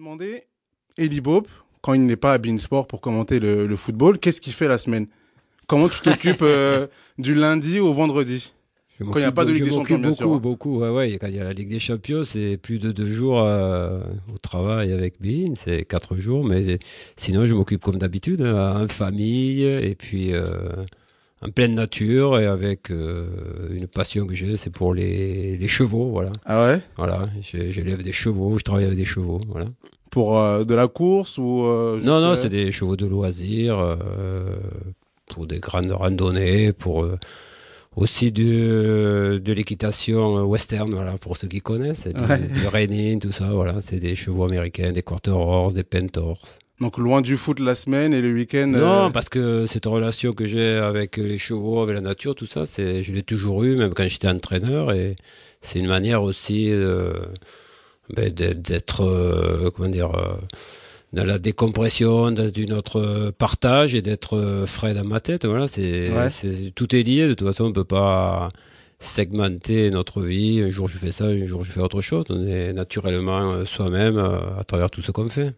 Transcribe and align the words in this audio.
Demandez, 0.00 0.44
Eli 0.96 1.20
Bob, 1.20 1.46
quand 1.82 1.92
il 1.92 2.06
n'est 2.06 2.16
pas 2.16 2.32
à 2.32 2.38
Beansport 2.38 2.86
pour 2.86 3.02
commenter 3.02 3.38
le, 3.38 3.66
le 3.66 3.76
football, 3.76 4.18
qu'est-ce 4.18 4.40
qu'il 4.40 4.54
fait 4.54 4.66
la 4.66 4.78
semaine? 4.78 5.06
Comment 5.66 5.90
tu 5.90 6.00
t'occupes 6.00 6.40
euh, 6.40 6.86
du 7.18 7.34
lundi 7.34 7.80
au 7.80 7.92
vendredi? 7.92 8.54
Quand 8.98 9.16
il 9.16 9.18
n'y 9.18 9.24
a 9.24 9.32
pas 9.32 9.44
de 9.44 9.52
Ligue 9.52 9.64
des 9.64 9.72
Champions, 9.72 9.98
bien 9.98 10.08
beaucoup, 10.08 10.16
sûr. 10.16 10.32
hein. 10.32 10.38
beaucoup, 10.38 10.78
ouais, 10.78 10.88
ouais. 10.88 11.18
Quand 11.18 11.26
il 11.26 11.36
y 11.36 11.38
a 11.38 11.44
la 11.44 11.52
Ligue 11.52 11.68
des 11.68 11.78
Champions, 11.78 12.24
c'est 12.24 12.56
plus 12.56 12.78
de 12.78 12.92
deux 12.92 13.04
jours 13.04 13.42
euh, 13.42 14.00
au 14.34 14.38
travail 14.38 14.90
avec 14.92 15.20
Bean, 15.20 15.52
c'est 15.54 15.84
quatre 15.84 16.16
jours, 16.16 16.46
mais 16.46 16.78
sinon 17.16 17.44
je 17.44 17.54
m'occupe 17.54 17.82
comme 17.82 17.98
d'habitude, 17.98 18.40
hein, 18.40 18.84
en 18.84 18.88
famille, 18.88 19.64
et 19.64 19.94
puis 19.94 20.32
euh, 20.32 20.70
en 21.42 21.48
pleine 21.50 21.74
nature, 21.74 22.38
et 22.38 22.46
avec 22.46 22.90
euh, 22.90 23.26
une 23.72 23.86
passion 23.86 24.26
que 24.26 24.34
j'ai, 24.34 24.56
c'est 24.56 24.70
pour 24.70 24.92
les, 24.94 25.56
les 25.56 25.68
chevaux, 25.68 26.10
voilà. 26.10 26.32
Ah 26.44 26.66
ouais? 26.66 26.80
Voilà, 26.96 27.22
j'élève 27.42 28.02
des 28.02 28.12
chevaux, 28.12 28.58
je 28.58 28.62
travaille 28.64 28.84
avec 28.84 28.98
des 28.98 29.04
chevaux, 29.06 29.40
voilà. 29.48 29.66
Pour 30.10 30.38
euh, 30.38 30.64
de 30.64 30.74
la 30.74 30.88
course 30.88 31.38
ou 31.38 31.62
euh, 31.64 31.94
juste, 31.94 32.06
Non, 32.06 32.20
non, 32.20 32.32
euh, 32.32 32.34
c'est 32.34 32.48
des 32.50 32.70
chevaux 32.72 32.96
de 32.96 33.06
loisirs, 33.06 33.78
euh, 33.78 34.56
pour 35.28 35.46
des 35.46 35.60
grandes 35.60 35.92
randonnées, 35.92 36.72
pour 36.72 37.04
euh, 37.04 37.16
aussi 37.96 38.32
du, 38.32 38.44
de 38.52 39.52
l'équitation 39.52 40.42
western, 40.44 40.92
voilà, 40.94 41.12
pour 41.16 41.36
ceux 41.36 41.48
qui 41.48 41.60
connaissent, 41.60 42.06
du, 42.06 42.20
Ouais. 42.22 42.38
du 42.38 42.66
reining, 42.66 43.18
tout 43.18 43.32
ça, 43.32 43.50
voilà, 43.50 43.80
c'est 43.80 43.98
des 43.98 44.14
chevaux 44.14 44.44
américains, 44.44 44.92
des 44.92 45.02
quarter 45.02 45.30
horse, 45.30 45.72
des 45.74 45.84
pentors. 45.84 46.42
Donc 46.80 46.96
loin 46.96 47.20
du 47.20 47.36
foot 47.36 47.60
la 47.60 47.74
semaine 47.74 48.14
et 48.14 48.22
le 48.22 48.32
week-end. 48.32 48.66
Non, 48.68 49.06
euh, 49.06 49.10
parce 49.10 49.28
que 49.28 49.66
cette 49.66 49.84
relation 49.86 50.32
que 50.32 50.46
j'ai 50.46 50.76
avec 50.76 51.18
les 51.18 51.36
chevaux, 51.38 51.82
avec 51.82 51.94
la 51.94 52.00
nature, 52.00 52.34
tout 52.34 52.46
ça, 52.46 52.64
c'est, 52.64 53.02
je 53.02 53.12
l'ai 53.12 53.22
toujours 53.22 53.64
eu, 53.64 53.76
même 53.76 53.92
quand 53.92 54.06
j'étais 54.06 54.28
entraîneur, 54.28 54.92
et 54.92 55.14
c'est 55.60 55.78
une 55.78 55.88
manière 55.88 56.22
aussi 56.22 56.70
euh, 56.70 57.12
ben, 58.16 58.32
d'être- 58.32 59.04
euh, 59.04 59.70
comment 59.76 59.90
dire, 59.90 60.10
dans 61.12 61.24
la 61.24 61.38
décompression, 61.38 62.30
dans 62.32 62.48
une 62.50 62.72
autre 62.72 63.30
partage 63.36 63.94
et 63.94 64.00
d'être 64.00 64.62
frais 64.66 64.94
dans 64.94 65.06
ma 65.06 65.20
tête. 65.20 65.44
Voilà, 65.44 65.66
c'est, 65.68 66.08
Ouais. 66.10 66.70
tout 66.74 66.96
est 66.96 67.02
lié. 67.02 67.28
De 67.28 67.34
toute 67.34 67.46
façon, 67.46 67.64
on 67.64 67.72
peut 67.72 67.84
pas 67.84 68.48
segmenter 69.00 69.90
notre 69.90 70.22
vie. 70.22 70.62
Un 70.62 70.70
jour 70.70 70.86
je 70.88 70.98
fais 70.98 71.12
ça, 71.12 71.24
un 71.26 71.44
jour 71.46 71.64
je 71.64 71.72
fais 71.72 71.80
autre 71.80 72.00
chose. 72.00 72.24
On 72.30 72.46
est 72.46 72.72
naturellement 72.72 73.64
soi-même 73.66 74.16
à 74.18 74.62
travers 74.64 74.88
tout 74.90 75.02
ce 75.02 75.10
qu'on 75.12 75.28
fait. 75.28 75.52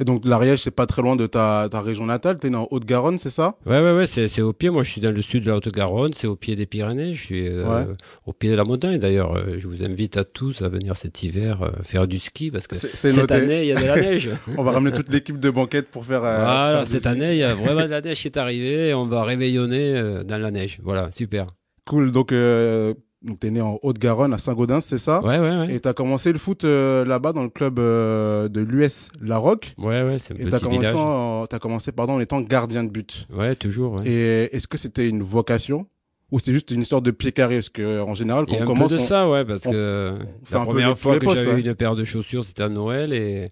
Et 0.00 0.04
donc 0.04 0.24
l'Ariège, 0.24 0.60
c'est 0.60 0.70
pas 0.70 0.86
très 0.86 1.02
loin 1.02 1.16
de 1.16 1.26
ta, 1.26 1.68
ta 1.70 1.80
région 1.80 2.06
natale. 2.06 2.36
T'es 2.38 2.50
dans 2.50 2.68
Haute-Garonne, 2.70 3.18
c'est 3.18 3.30
ça? 3.30 3.56
Ouais, 3.66 3.80
ouais, 3.80 3.92
ouais, 3.96 4.06
c'est, 4.06 4.28
c'est 4.28 4.42
au 4.42 4.52
pied. 4.52 4.70
Moi, 4.70 4.82
je 4.82 4.90
suis 4.90 5.00
dans 5.00 5.14
le 5.14 5.20
sud 5.22 5.44
de 5.44 5.50
la 5.50 5.56
Haute-Garonne, 5.56 6.12
c'est 6.14 6.26
au 6.26 6.36
pied 6.36 6.56
des 6.56 6.66
Pyrénées. 6.66 7.14
Je 7.14 7.22
suis 7.24 7.48
euh, 7.48 7.64
Ouais. 7.64 7.86
au 8.26 8.32
pied 8.32 8.50
de 8.50 8.54
la 8.56 8.64
montagne. 8.64 8.98
D'ailleurs, 8.98 9.36
Euh, 9.36 9.56
je 9.58 9.66
vous 9.68 9.82
invite 9.84 10.16
à 10.16 10.24
tous 10.24 10.62
à 10.62 10.68
venir 10.68 10.96
cet 10.96 11.22
hiver 11.22 11.62
euh, 11.62 11.70
faire 11.82 12.06
du 12.06 12.18
ski 12.18 12.50
parce 12.50 12.66
que 12.66 12.74
cette 12.76 13.16
noté. 13.16 13.34
année, 13.34 13.62
il 13.62 13.68
y 13.68 13.72
a 13.72 13.80
de 13.80 13.86
la 13.86 14.00
neige. 14.00 14.30
On 14.56 14.62
va 14.62 14.72
ramener 14.72 14.92
toute 14.92 15.12
l'équipe 15.12 15.38
de 15.38 15.50
banquette 15.50 15.88
pour 15.88 16.04
faire. 16.06 16.24
euh, 16.24 16.36
voilà, 16.38 16.78
faire 16.84 16.88
cette 16.88 17.06
année, 17.06 17.32
il 17.32 17.38
y 17.38 17.42
a 17.44 17.54
vraiment 17.54 17.82
de 17.82 17.86
la 17.86 18.00
neige 18.02 18.20
qui 18.20 18.28
est 18.28 18.36
arrivée 18.38 18.88
et 18.88 18.94
on 18.94 19.06
va 19.06 19.22
réveillonner 19.24 19.96
euh, 19.96 20.22
dans 20.24 20.38
la 20.38 20.50
neige. 20.50 20.78
Voilà, 20.82 21.10
super. 21.12 21.46
Cool. 21.86 22.12
Donc, 22.12 22.32
euh, 22.32 22.94
donc 23.22 23.40
t'es 23.40 23.50
né 23.50 23.60
en 23.60 23.78
Haute-Garonne 23.82 24.32
à 24.32 24.38
Saint-Gaudens, 24.38 24.80
c'est 24.80 24.98
ça 24.98 25.20
Ouais, 25.22 25.38
ouais, 25.38 25.58
ouais. 25.66 25.74
Et 25.74 25.80
t'as 25.80 25.92
commencé 25.92 26.32
le 26.32 26.38
foot 26.38 26.64
euh, 26.64 27.04
là-bas 27.04 27.32
dans 27.32 27.42
le 27.42 27.48
club 27.48 27.78
euh, 27.78 28.48
de 28.48 28.60
l'US 28.60 29.08
La 29.20 29.38
Roque. 29.38 29.74
Ouais, 29.76 30.02
ouais, 30.02 30.18
c'est 30.18 30.34
un 30.34 30.46
Et 30.46 30.50
t'as 30.50 30.60
commencé, 30.60 30.92
en, 30.94 31.46
commencé 31.60 31.90
pardon, 31.92 32.14
en 32.14 32.20
étant 32.20 32.40
gardien 32.40 32.84
de 32.84 32.90
but. 32.90 33.26
Ouais, 33.32 33.54
toujours. 33.56 33.94
ouais. 33.94 34.02
Et 34.08 34.56
est-ce 34.56 34.68
que 34.68 34.78
c'était 34.78 35.08
une 35.08 35.22
vocation 35.22 35.86
ou 36.30 36.38
c'est 36.38 36.52
juste 36.52 36.70
une 36.70 36.82
histoire 36.82 37.02
de 37.02 37.10
pied 37.10 37.32
carré? 37.32 37.56
Parce 37.56 37.70
que 37.70 38.00
en 38.00 38.14
général, 38.14 38.46
quand 38.46 38.56
on 38.60 38.64
commence, 38.64 38.92
de 38.92 38.98
on- 38.98 39.02
ça, 39.04 39.28
ouais, 39.28 39.44
parce 39.44 39.66
on- 39.66 39.72
que 39.72 40.14
fait 40.44 40.54
la 40.58 40.64
première 40.64 40.98
fois 40.98 41.18
que 41.18 41.26
j'avais 41.34 41.54
ouais. 41.54 41.60
une 41.60 41.74
paire 41.74 41.96
de 41.96 42.04
chaussures, 42.04 42.44
c'était 42.44 42.62
à 42.62 42.68
Noël 42.68 43.12
et 43.12 43.48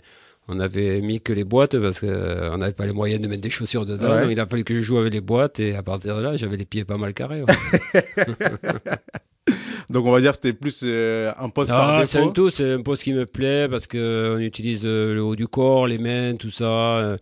on 0.49 0.61
avait 0.61 1.01
mis 1.01 1.21
que 1.21 1.33
les 1.33 1.43
boîtes 1.43 1.77
parce 1.77 1.99
que 1.99 2.07
euh, 2.07 2.53
on 2.55 2.59
n'avait 2.59 2.73
pas 2.73 2.87
les 2.87 2.93
moyens 2.93 3.21
de 3.21 3.27
mettre 3.27 3.43
des 3.43 3.51
chaussures 3.51 3.85
dedans. 3.85 4.11
Ouais. 4.13 4.23
Donc 4.23 4.31
il 4.31 4.39
a 4.39 4.47
fallu 4.47 4.63
que 4.63 4.75
je 4.75 4.81
joue 4.81 4.99
avec 4.99 5.13
les 5.13 5.21
boîtes 5.21 5.59
et 5.59 5.75
à 5.75 5.83
partir 5.83 6.17
de 6.17 6.23
là, 6.23 6.37
j'avais 6.37 6.57
les 6.57 6.65
pieds 6.67 6.85
pas 6.85 6.99
mal 6.99 7.15
carrés. 7.15 7.43
ouais. 7.43 8.05
donc 9.91 10.07
on 10.07 10.11
va 10.11 10.21
dire 10.21 10.35
c'était 10.35 10.53
plus 10.53 10.81
euh, 10.85 11.33
un 11.39 11.49
poste 11.49 11.71
par 11.71 11.95
Ah, 11.95 12.01
défaut. 12.19 12.31
tout, 12.33 12.51
c'est 12.51 12.73
un 12.73 12.83
poste 12.83 13.03
qui 13.05 13.13
me 13.13 13.27
plaît 13.27 13.69
parce 13.69 13.87
que 13.87 14.35
on 14.37 14.41
utilise 14.41 14.83
euh, 14.85 15.15
le 15.15 15.23
haut 15.23 15.37
du 15.37 15.47
corps, 15.49 15.87
les 15.87 15.99
mains, 15.99 16.35
tout 16.37 16.51
ça. 16.51 16.65
euh, 16.99 17.17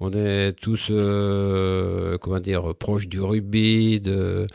On 0.00 0.12
est 0.12 0.52
tous, 0.60 0.88
euh, 0.90 2.18
comment 2.18 2.38
dire, 2.40 2.74
proches 2.74 3.08
du 3.08 3.20
rugby, 3.20 3.98
de, 4.00 4.46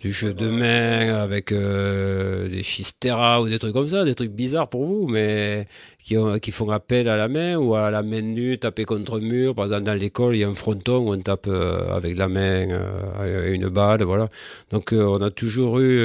du 0.00 0.12
jeu 0.12 0.32
de 0.32 0.48
main 0.48 1.14
avec 1.22 1.52
euh, 1.52 2.48
des 2.48 2.62
chisteras 2.62 3.40
ou 3.40 3.48
des 3.48 3.58
trucs 3.58 3.74
comme 3.74 3.88
ça, 3.88 4.04
des 4.04 4.14
trucs 4.14 4.30
bizarres 4.32 4.68
pour 4.68 4.86
vous, 4.86 5.06
mais 5.06 5.66
qui, 6.02 6.16
ont- 6.16 6.38
qui 6.38 6.52
font 6.52 6.70
appel 6.70 7.06
à 7.08 7.16
la 7.18 7.28
main 7.28 7.56
ou 7.56 7.74
à 7.74 7.90
la 7.90 8.02
main 8.02 8.22
nue, 8.22 8.58
taper 8.58 8.84
contre 8.84 9.20
mur. 9.20 9.54
Par 9.54 9.66
exemple, 9.66 9.82
dans 9.82 9.94
l'école, 9.94 10.34
il 10.36 10.38
y 10.40 10.44
a 10.44 10.48
un 10.48 10.54
fronton 10.54 10.98
où 11.06 11.12
on 11.14 11.18
tape 11.18 11.46
euh, 11.48 11.94
avec 11.94 12.16
la 12.16 12.28
main 12.28 12.66
euh, 12.70 13.52
une 13.52 13.68
balle, 13.68 14.02
voilà. 14.02 14.26
Donc, 14.70 14.92
euh, 14.94 15.04
on 15.04 15.20
a 15.20 15.30
toujours 15.30 15.80
eu 15.80 15.98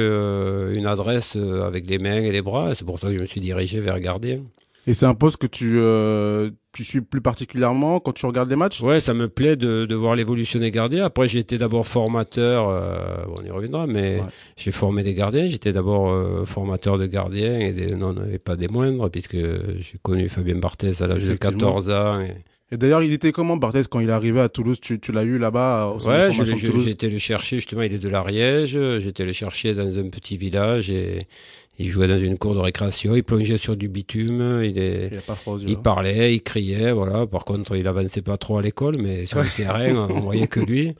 une 0.74 0.86
adresse 0.86 1.36
avec 1.36 1.88
les 1.88 1.98
mains 1.98 2.18
et 2.18 2.30
les 2.32 2.42
bras. 2.42 2.74
C'est 2.74 2.84
pour 2.84 2.98
ça 2.98 3.06
que 3.08 3.14
je 3.14 3.20
me 3.20 3.26
suis 3.26 3.40
dirigé 3.40 3.80
vers 3.80 3.98
gardien. 3.98 4.40
Et 4.86 4.94
c'est 4.94 5.06
un 5.06 5.14
poste 5.14 5.38
que 5.38 5.46
tu 5.48 5.78
tu 6.76 6.84
suis 6.84 7.00
plus 7.00 7.20
particulièrement 7.22 8.00
quand 8.00 8.12
tu 8.12 8.26
regardes 8.26 8.50
les 8.50 8.56
matchs? 8.56 8.80
Ouais, 8.82 9.00
ça 9.00 9.14
me 9.14 9.28
plaît 9.28 9.56
de, 9.56 9.86
de 9.86 9.94
voir 9.94 10.14
l'évolution 10.14 10.60
des 10.60 10.70
gardiens. 10.70 11.04
Après, 11.06 11.26
j'ai 11.28 11.38
été 11.38 11.56
d'abord 11.58 11.86
formateur, 11.86 12.68
euh, 12.68 13.16
on 13.36 13.42
y 13.44 13.50
reviendra, 13.50 13.86
mais 13.86 14.16
Ouais. 14.20 14.26
j'ai 14.56 14.70
formé 14.72 15.02
des 15.02 15.14
gardiens. 15.14 15.46
J'étais 15.46 15.72
d'abord 15.72 16.10
euh, 16.10 16.44
formateur 16.44 16.98
de 16.98 17.06
gardiens 17.06 17.58
et, 17.58 17.72
des, 17.72 17.86
non, 17.94 18.14
et 18.32 18.38
pas 18.38 18.56
des 18.56 18.68
moindres, 18.68 19.10
puisque 19.10 19.36
j'ai 19.36 19.98
connu 20.02 20.28
Fabien 20.28 20.56
Barthez 20.56 20.92
à 21.00 21.06
l'âge 21.06 21.22
de 21.24 21.28
Effectivement. 21.32 21.58
14 21.82 21.90
ans. 21.90 22.20
et- 22.20 22.34
Et 22.72 22.76
d'ailleurs, 22.76 23.02
il 23.02 23.12
était 23.12 23.30
comment 23.30 23.56
Barthez 23.56 23.82
quand 23.88 24.00
il 24.00 24.08
est 24.08 24.12
arrivé 24.12 24.40
à 24.40 24.48
Toulouse? 24.48 24.80
Tu, 24.80 24.98
tu 24.98 25.12
l'as 25.12 25.22
eu 25.22 25.38
là-bas 25.38 25.94
au 25.94 25.98
de 25.98 26.04
Ouais, 26.08 26.90
été 26.90 27.08
le 27.08 27.18
chercher, 27.18 27.56
justement, 27.56 27.82
il 27.82 27.92
est 27.92 27.98
de 27.98 28.08
l'Ariège. 28.08 28.74
Été 28.76 29.24
le 29.24 29.32
chercher 29.32 29.74
dans 29.74 29.96
un 29.98 30.08
petit 30.08 30.36
village 30.36 30.90
et 30.90 31.28
il 31.78 31.88
jouait 31.88 32.08
dans 32.08 32.18
une 32.18 32.38
cour 32.38 32.54
de 32.54 32.58
récréation. 32.58 33.14
Il 33.14 33.22
plongeait 33.22 33.56
sur 33.58 33.76
du 33.76 33.88
bitume. 33.88 34.62
Il 34.64 34.78
est, 34.78 35.10
Il 35.12 35.20
pas 35.20 35.38
yeux. 35.46 35.68
Il 35.68 35.76
parlait, 35.76 36.34
il 36.34 36.42
criait, 36.42 36.90
voilà. 36.90 37.24
Par 37.28 37.44
contre, 37.44 37.76
il 37.76 37.86
avançait 37.86 38.22
pas 38.22 38.36
trop 38.36 38.58
à 38.58 38.62
l'école, 38.62 38.96
mais 38.98 39.26
sur 39.26 39.40
le 39.40 39.48
terrain, 39.48 39.94
on 40.10 40.20
voyait 40.22 40.48
que 40.48 40.58
lui. 40.58 40.94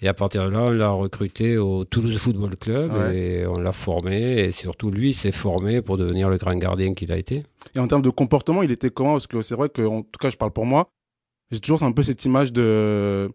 Et 0.00 0.08
à 0.08 0.14
partir 0.14 0.44
de 0.46 0.50
là, 0.50 0.62
on 0.62 0.70
l'a 0.70 0.90
recruté 0.90 1.56
au 1.56 1.84
Toulouse 1.84 2.16
Football 2.18 2.56
Club 2.56 2.92
Ouais. 2.94 3.16
et 3.16 3.46
on 3.46 3.60
l'a 3.60 3.72
formé. 3.72 4.40
Et 4.40 4.50
surtout, 4.50 4.90
lui, 4.90 5.14
s'est 5.14 5.30
formé 5.30 5.82
pour 5.82 5.98
devenir 5.98 6.28
le 6.30 6.36
grand 6.36 6.56
gardien 6.56 6.94
qu'il 6.94 7.12
a 7.12 7.16
été. 7.16 7.42
Et 7.76 7.78
en 7.78 7.86
termes 7.86 8.02
de 8.02 8.10
comportement, 8.10 8.64
il 8.64 8.72
était 8.72 8.90
comment? 8.90 9.12
Parce 9.12 9.28
que 9.28 9.40
c'est 9.42 9.54
vrai 9.54 9.68
que, 9.68 9.82
en 9.82 10.02
tout 10.02 10.18
cas, 10.20 10.30
je 10.30 10.36
parle 10.36 10.50
pour 10.50 10.66
moi. 10.66 10.88
J'ai 11.52 11.60
toujours 11.60 11.82
un 11.82 11.92
peu 11.92 12.02
cette 12.02 12.24
image 12.24 12.52
de 12.52 13.28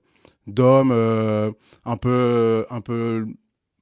d'homme 0.48 0.92
euh, 0.92 1.52
un 1.86 1.98
peu 1.98 2.66
un 2.70 2.82
peu 2.82 3.26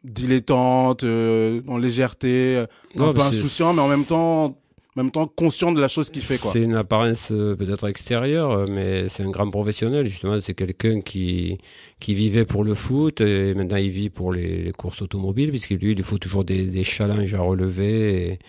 dilettante, 0.03 1.03
euh, 1.03 1.61
en 1.67 1.77
légèreté, 1.77 2.57
euh, 2.57 2.65
un 2.97 3.13
peu 3.13 3.21
insouciant, 3.21 3.73
mais 3.73 3.81
en 3.81 3.87
même 3.87 4.05
temps, 4.05 4.45
en 4.45 4.55
même 4.95 5.11
temps 5.11 5.27
conscient 5.27 5.71
de 5.71 5.81
la 5.81 5.87
chose 5.87 6.09
qu'il 6.09 6.21
fait, 6.21 6.37
quoi. 6.37 6.51
C'est 6.53 6.61
une 6.61 6.75
apparence 6.75 7.29
euh, 7.31 7.55
peut-être 7.55 7.87
extérieure, 7.87 8.65
mais 8.69 9.09
c'est 9.09 9.23
un 9.23 9.31
grand 9.31 9.49
professionnel. 9.49 10.05
Justement, 10.07 10.39
c'est 10.41 10.53
quelqu'un 10.53 11.01
qui 11.01 11.57
qui 11.99 12.13
vivait 12.13 12.45
pour 12.45 12.63
le 12.63 12.75
foot 12.75 13.21
et 13.21 13.53
maintenant 13.55 13.77
il 13.77 13.89
vit 13.89 14.09
pour 14.09 14.31
les, 14.31 14.63
les 14.63 14.71
courses 14.71 15.01
automobiles, 15.01 15.49
puisque 15.49 15.71
lui, 15.71 15.93
il 15.93 16.03
faut 16.03 16.17
toujours 16.19 16.43
des, 16.43 16.67
des 16.67 16.83
challenges 16.83 17.33
à 17.33 17.39
relever. 17.39 18.27
Et 18.27 18.39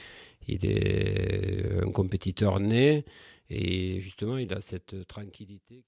il 0.49 0.65
est 0.67 1.85
un 1.85 1.91
compétiteur 1.91 2.61
né 2.61 3.05
et 3.51 4.01
justement, 4.01 4.39
il 4.39 4.53
a 4.53 4.61
cette 4.61 5.07
tranquillité. 5.07 5.85